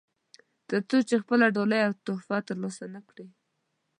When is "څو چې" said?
0.89-1.15